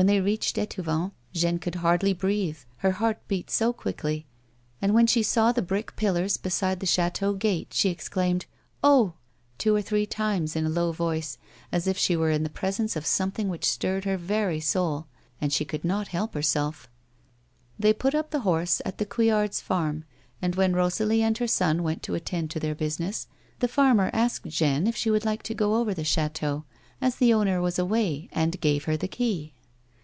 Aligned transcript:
AVhen 0.00 0.06
they 0.06 0.20
reached 0.20 0.58
Etouvent, 0.58 1.10
Jeanne 1.32 1.58
could 1.58 1.74
hardly 1.74 2.12
breathe 2.12 2.58
her 2.76 2.92
heart 2.92 3.18
beat 3.26 3.50
so 3.50 3.72
quickly, 3.72 4.28
and 4.80 4.94
when 4.94 5.08
she 5.08 5.24
saw 5.24 5.50
the 5.50 5.60
brick 5.60 5.96
pillars 5.96 6.36
beside 6.36 6.78
the 6.78 6.86
chateau 6.86 7.34
gate, 7.34 7.74
she 7.74 7.88
exclaimed, 7.88 8.46
"Oh," 8.84 9.14
two 9.58 9.74
or 9.74 9.82
three 9.82 10.06
times 10.06 10.54
in 10.54 10.64
a 10.64 10.68
low 10.70 10.92
voice, 10.92 11.36
as 11.72 11.88
if 11.88 11.98
she 11.98 12.14
were 12.14 12.30
in 12.30 12.44
the 12.44 12.48
presence 12.48 12.94
of 12.94 13.04
some 13.06 13.32
thing 13.32 13.48
which 13.48 13.68
stirred 13.68 14.04
her 14.04 14.16
very 14.16 14.60
soul, 14.60 15.08
and 15.40 15.52
she 15.52 15.64
could 15.64 15.84
not 15.84 16.06
help 16.06 16.32
herself. 16.34 16.88
246 17.82 17.82
A 17.82 17.82
WOMAX 17.82 17.82
S 17.82 17.82
I,TFK. 17.82 17.82
They 17.82 17.98
put 17.98 18.14
up 18.14 18.30
the 18.30 18.48
horse 18.48 18.82
at 18.84 18.98
the 18.98 19.04
Coiiillards' 19.04 19.60
farm, 19.60 20.04
and, 20.40 20.54
when 20.54 20.76
Rosalie 20.76 21.22
and 21.24 21.36
her 21.38 21.48
son 21.48 21.82
went 21.82 22.04
to 22.04 22.14
attend 22.14 22.52
to 22.52 22.60
their 22.60 22.76
business, 22.76 23.26
the 23.58 23.66
farmer 23.66 24.10
asked 24.12 24.46
Jeanne 24.48 24.86
if 24.86 24.94
she 24.94 25.10
would 25.10 25.24
like 25.24 25.42
to 25.42 25.54
go 25.58 25.74
over 25.74 25.92
the 25.92 26.04
chateau 26.04 26.64
as 27.00 27.16
the 27.16 27.34
owner 27.34 27.60
was 27.60 27.80
away, 27.80 28.28
and 28.30 28.60
gave 28.60 28.84
her 28.84 28.96
the 28.96 29.08
key. 29.08 29.54